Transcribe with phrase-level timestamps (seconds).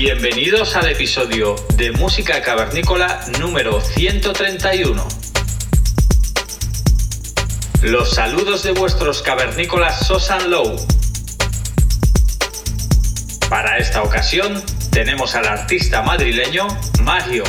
[0.00, 5.08] Bienvenidos al episodio de Música Cavernícola número 131.
[7.82, 10.76] Los saludos de vuestros cavernícolas Sosan Low.
[13.50, 16.68] Para esta ocasión tenemos al artista madrileño
[17.02, 17.42] Mario.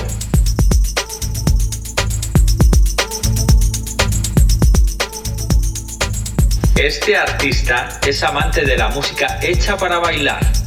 [6.76, 10.59] Este artista es amante de la música hecha para bailar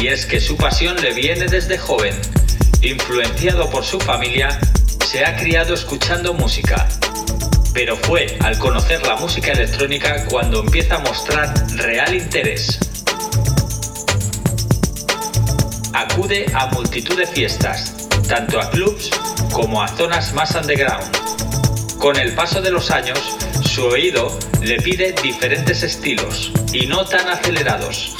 [0.00, 2.18] y es que su pasión le viene desde joven.
[2.80, 4.58] Influenciado por su familia,
[5.06, 6.88] se ha criado escuchando música.
[7.74, 12.78] Pero fue al conocer la música electrónica cuando empieza a mostrar real interés.
[15.92, 19.10] Acude a multitud de fiestas, tanto a clubs
[19.52, 21.14] como a zonas más underground.
[21.98, 23.18] Con el paso de los años,
[23.68, 28.16] su oído le pide diferentes estilos y no tan acelerados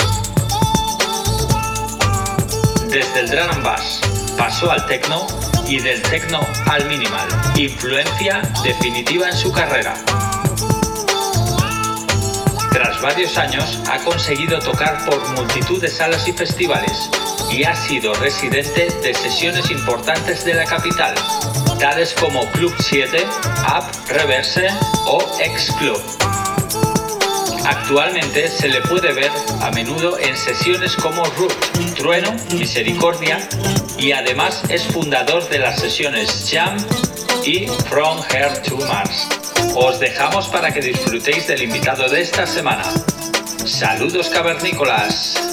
[2.90, 4.00] desde el drum and bass
[4.36, 5.26] pasó al techno
[5.66, 7.28] y del techno al minimal.
[7.54, 9.94] Influencia definitiva en su carrera.
[12.72, 17.10] Tras varios años ha conseguido tocar por multitud de salas y festivales
[17.50, 21.14] y ha sido residente de sesiones importantes de la capital,
[21.78, 23.24] tales como Club 7,
[23.68, 24.68] Up, Reverse
[25.06, 26.29] o X Club.
[27.70, 31.54] Actualmente se le puede ver a menudo en sesiones como Root,
[31.94, 33.48] Trueno, Misericordia
[33.96, 36.76] y además es fundador de las sesiones Jam
[37.44, 39.28] y From Her to Mars.
[39.76, 42.82] Os dejamos para que disfrutéis del invitado de esta semana.
[43.64, 45.49] Saludos cavernícolas.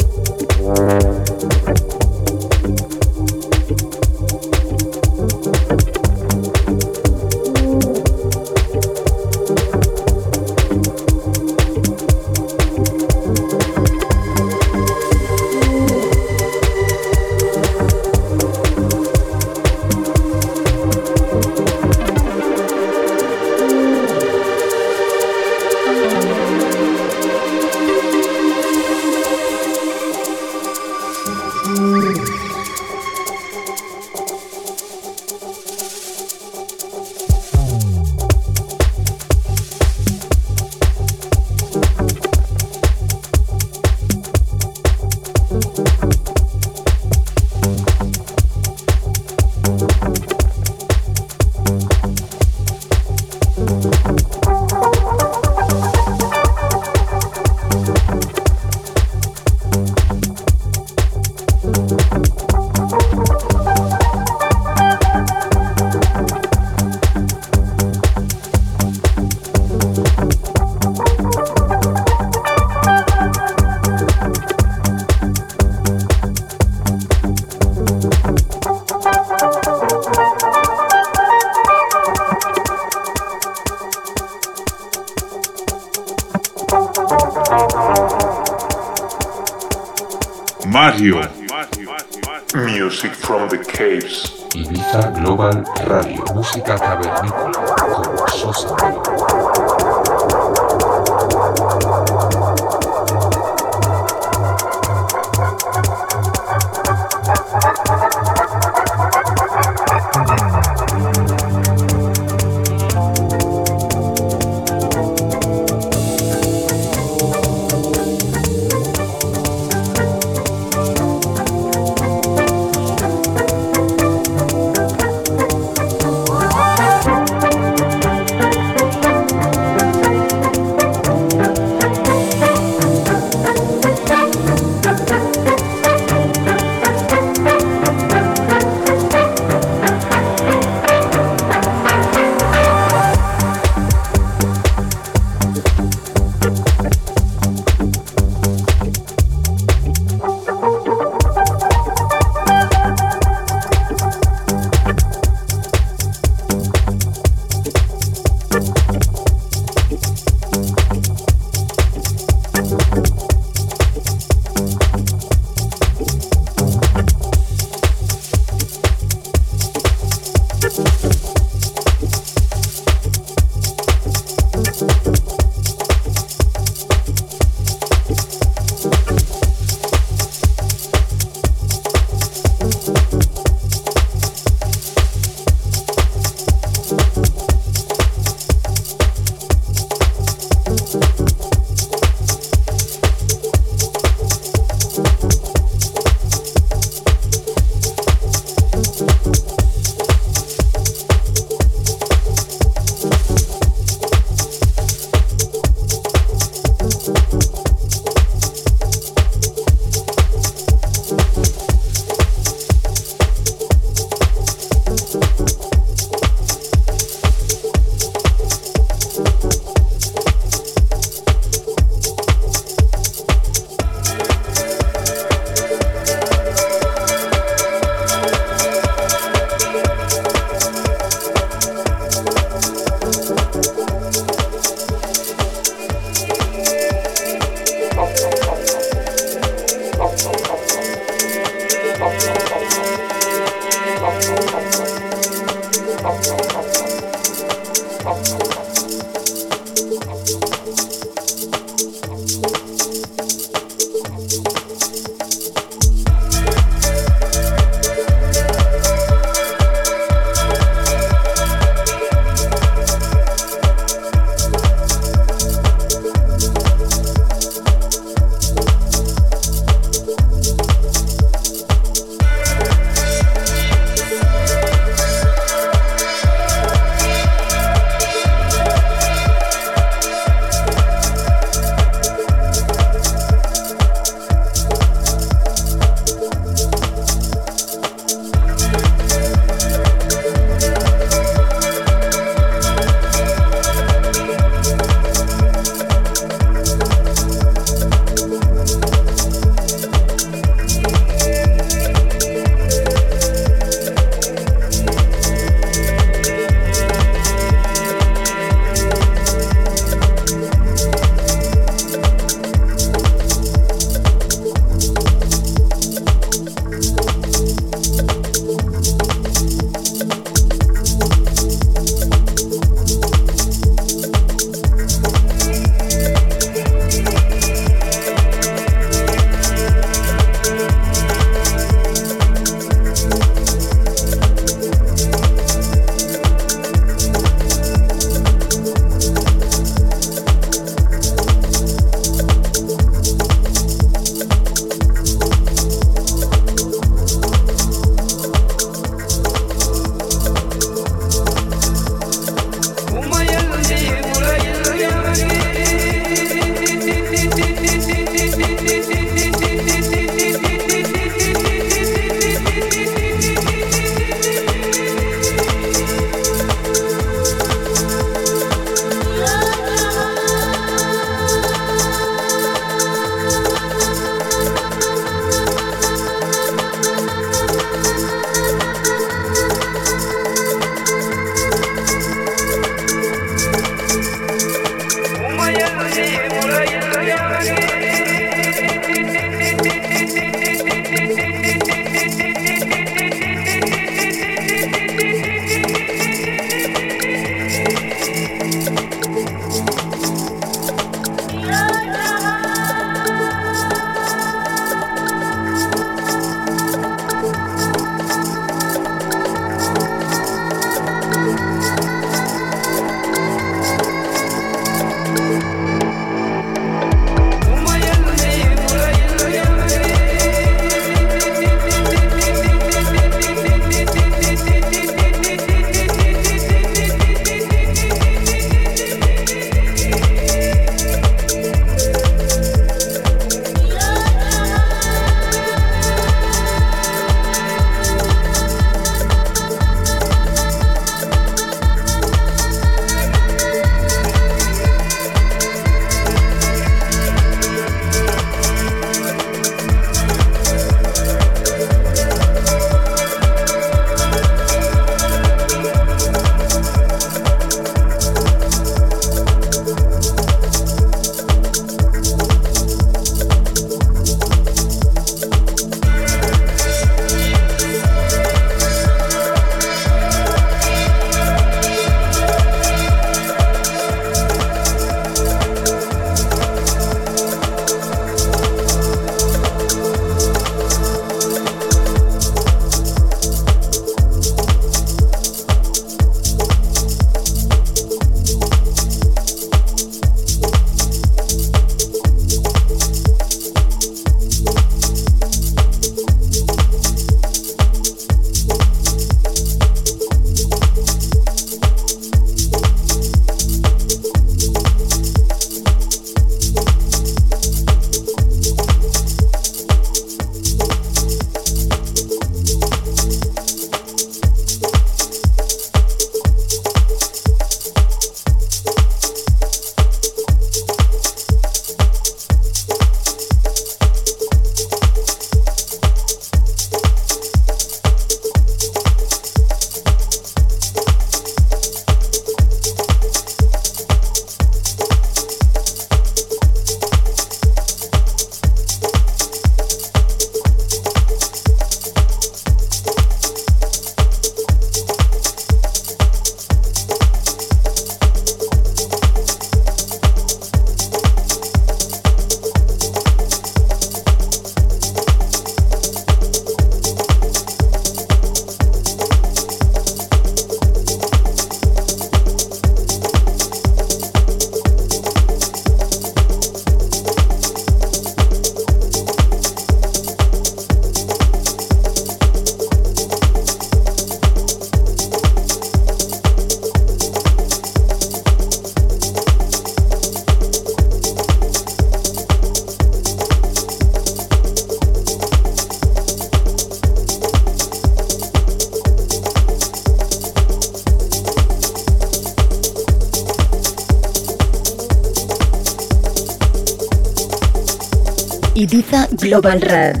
[599.41, 600.00] Ibiza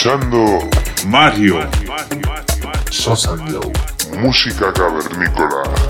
[0.00, 0.58] Escuchando
[1.08, 1.58] Mario.
[2.90, 3.36] Sosa
[4.16, 5.89] música cavernícola.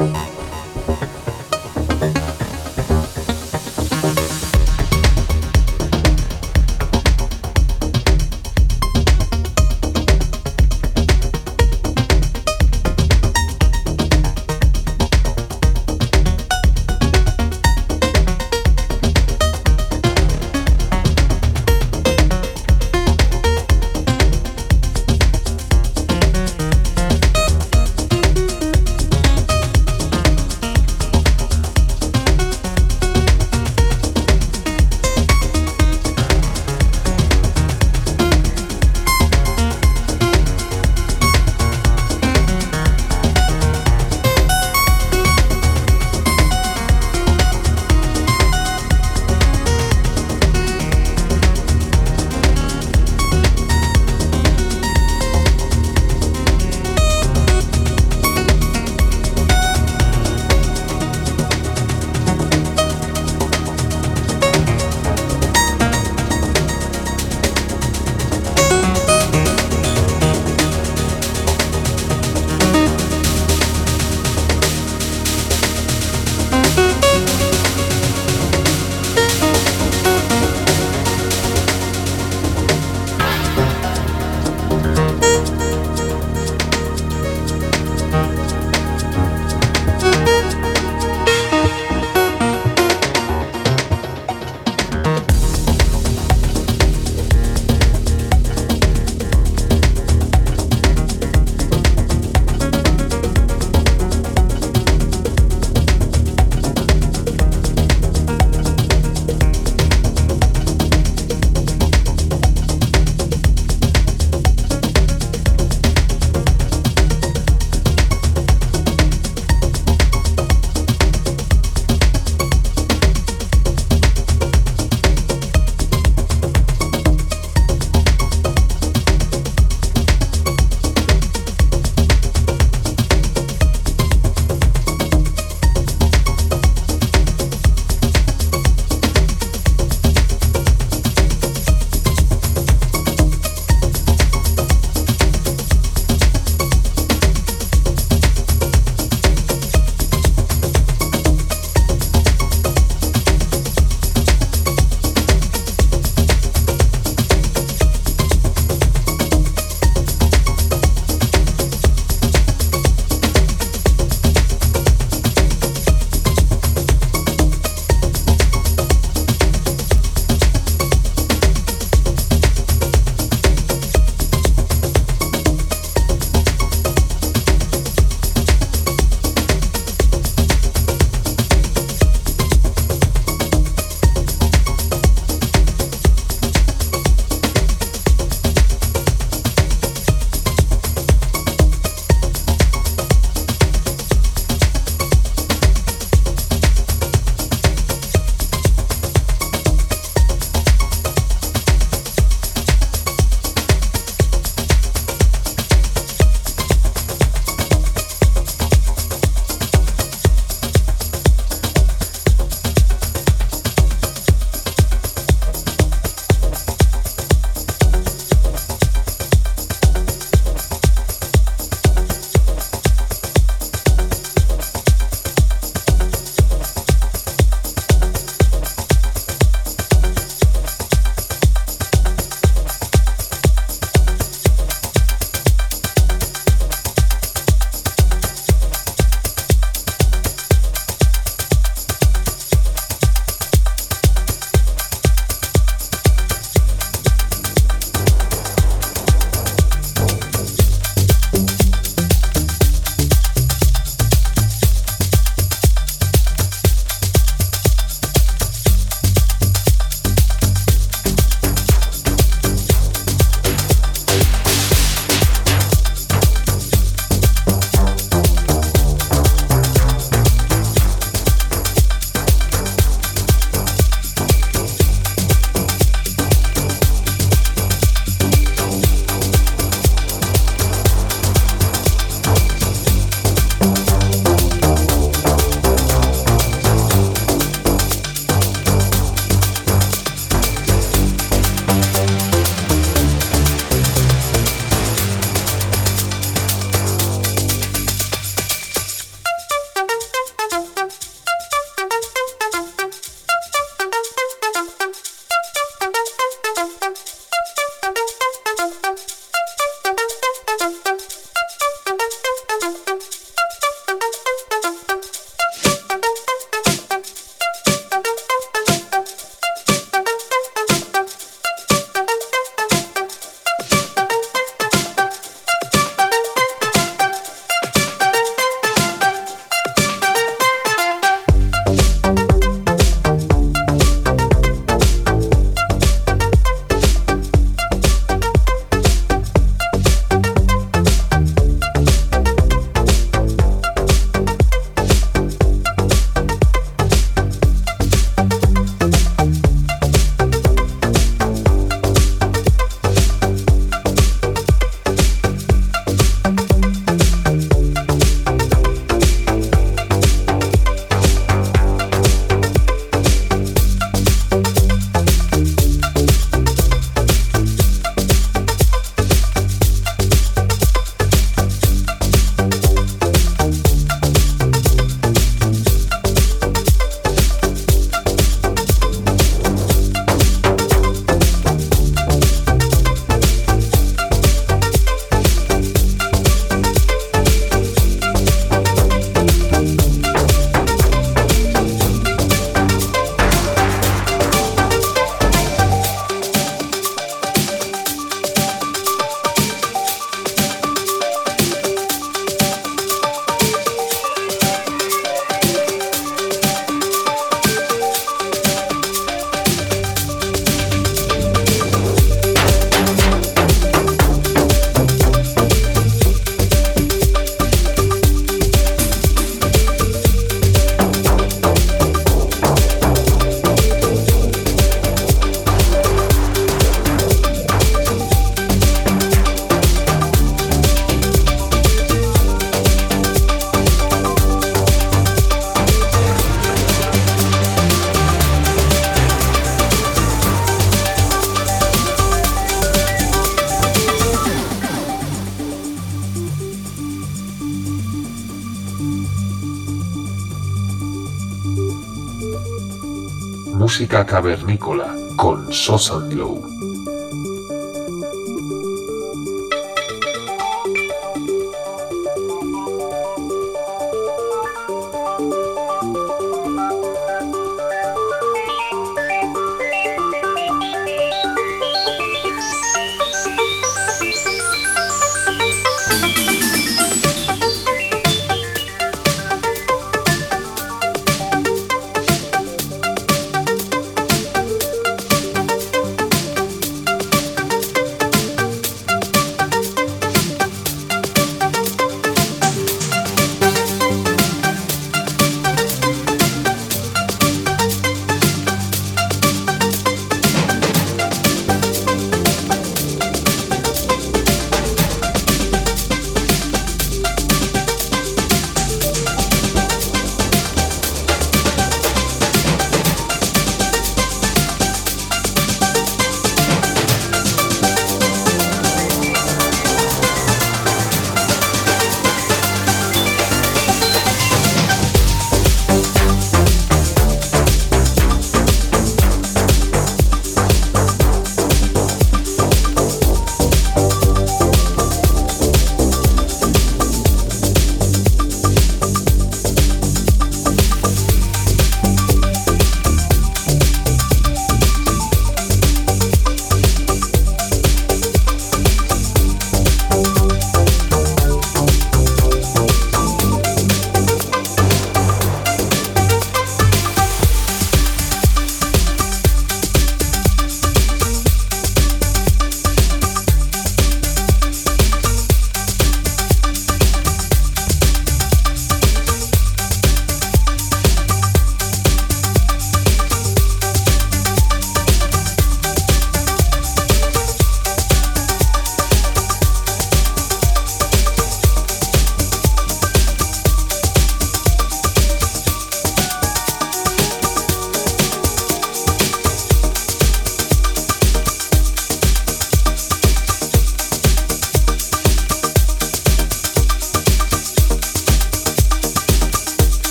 [453.91, 456.60] Cavernícola con Sosa Glow.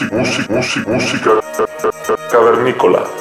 [0.00, 3.19] Música, música, música, música cavernícola.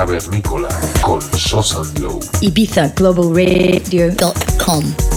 [0.00, 0.68] Cavernícola
[1.02, 2.20] con Sosan Glow.
[2.40, 4.84] IbizaGlobalRadio.com cavernícola.
[4.84, 5.09] Ibiza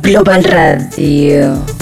[0.00, 1.75] Global Radio.